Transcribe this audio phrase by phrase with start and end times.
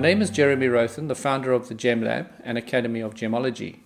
[0.00, 3.80] My name is Jeremy Rothon, the founder of the Gem Lab and Academy of Gemology.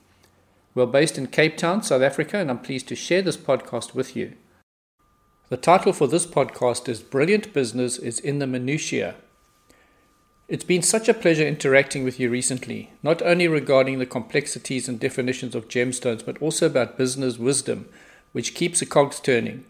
[0.72, 4.14] We're based in Cape Town, South Africa, and I'm pleased to share this podcast with
[4.14, 4.34] you.
[5.48, 9.16] The title for this podcast is Brilliant Business is in the Minutiae.
[10.46, 15.00] It's been such a pleasure interacting with you recently, not only regarding the complexities and
[15.00, 17.89] definitions of gemstones, but also about business wisdom,
[18.31, 19.64] which keeps the cogs turning.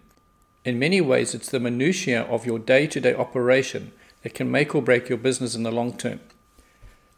[0.62, 4.74] In many ways, it's the minutiae of your day to day operation that can make
[4.74, 6.20] or break your business in the long term.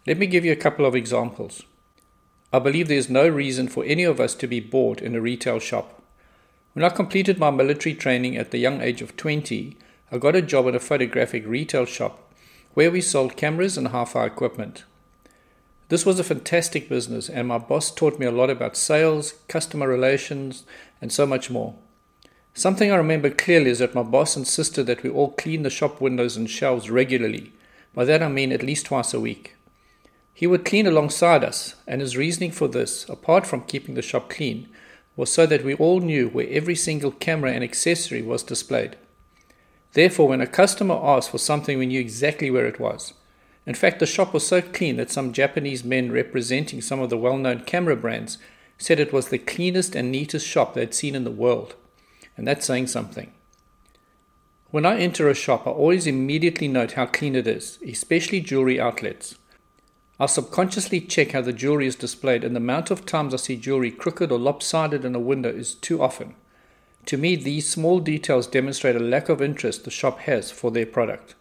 [0.06, 1.64] Let me give you a couple of examples.
[2.52, 5.20] I believe there is no reason for any of us to be bored in a
[5.20, 6.00] retail shop.
[6.74, 9.76] When I completed my military training at the young age of 20,
[10.12, 12.32] I got a job in a photographic retail shop
[12.74, 14.84] where we sold cameras and hi fi equipment.
[15.88, 19.88] This was a fantastic business, and my boss taught me a lot about sales, customer
[19.88, 20.62] relations,
[21.02, 21.74] and so much more.
[22.54, 26.00] Something I remember clearly is that my boss insisted that we all clean the shop
[26.00, 27.52] windows and shelves regularly.
[27.92, 29.55] By that I mean at least twice a week.
[30.36, 34.28] He would clean alongside us, and his reasoning for this, apart from keeping the shop
[34.28, 34.68] clean,
[35.16, 38.96] was so that we all knew where every single camera and accessory was displayed.
[39.94, 43.14] Therefore, when a customer asked for something, we knew exactly where it was.
[43.64, 47.16] In fact, the shop was so clean that some Japanese men representing some of the
[47.16, 48.36] well known camera brands
[48.76, 51.74] said it was the cleanest and neatest shop they'd seen in the world
[52.36, 53.32] and that's saying something.
[54.70, 58.80] When I enter a shop, I always immediately note how clean it is, especially jewelry
[58.80, 59.36] outlets.
[60.18, 63.56] I subconsciously check how the jewelry is displayed, and the amount of times I see
[63.56, 66.34] jewelry crooked or lopsided in a window is too often.
[67.06, 70.86] To me, these small details demonstrate a lack of interest the shop has for their
[70.86, 71.34] product.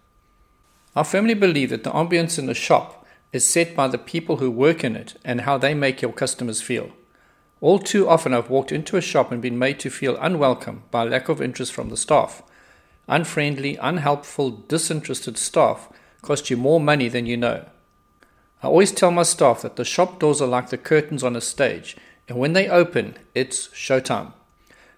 [0.93, 4.51] I firmly believe that the ambience in the shop is set by the people who
[4.51, 6.91] work in it and how they make your customers feel.
[7.61, 11.03] All too often, I've walked into a shop and been made to feel unwelcome by
[11.03, 12.43] lack of interest from the staff.
[13.07, 15.89] Unfriendly, unhelpful, disinterested staff
[16.21, 17.65] cost you more money than you know.
[18.63, 21.41] I always tell my staff that the shop doors are like the curtains on a
[21.41, 24.33] stage, and when they open, it's showtime.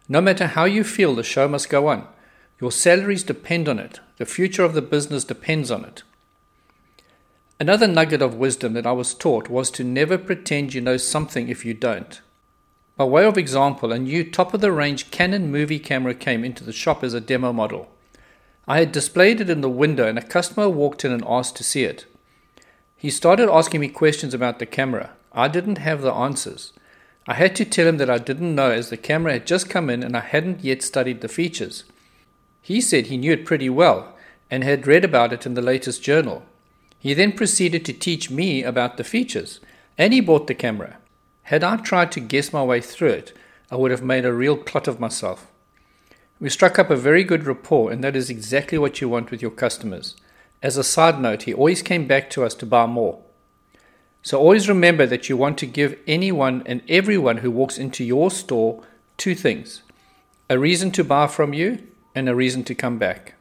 [0.07, 2.07] No matter how you feel, the show must go on.
[2.61, 6.03] Your salaries depend on it, the future of the business depends on it.
[7.59, 11.49] Another nugget of wisdom that I was taught was to never pretend you know something
[11.49, 12.21] if you don't.
[12.95, 16.63] By way of example, a new top of the range Canon movie camera came into
[16.63, 17.89] the shop as a demo model.
[18.67, 21.63] I had displayed it in the window and a customer walked in and asked to
[21.63, 22.05] see it.
[22.97, 25.11] He started asking me questions about the camera.
[25.31, 26.73] I didn't have the answers.
[27.27, 29.89] I had to tell him that I didn't know as the camera had just come
[29.89, 31.83] in and I hadn't yet studied the features.
[32.61, 34.15] He said he knew it pretty well
[34.49, 36.43] and had read about it in the latest journal.
[36.97, 39.59] He then proceeded to teach me about the features,
[39.97, 40.97] and he bought the camera.
[41.43, 43.37] Had I tried to guess my way through it,
[43.69, 45.47] I would have made a real clot of myself.
[46.39, 49.41] We struck up a very good rapport, and that is exactly what you want with
[49.41, 50.15] your customers.
[50.61, 53.19] As a side note, he always came back to us to buy more.
[54.23, 58.31] So always remember that you want to give anyone and everyone who walks into your
[58.31, 58.83] store
[59.17, 59.83] two things
[60.49, 61.85] a reason to buy from you
[62.15, 63.35] and a reason to come back.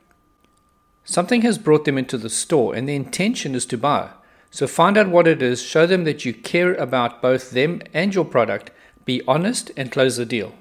[1.05, 4.11] Something has brought them into the store, and the intention is to buy.
[4.51, 8.13] So find out what it is, show them that you care about both them and
[8.13, 8.73] your product,
[9.05, 10.53] be honest, and close the deal.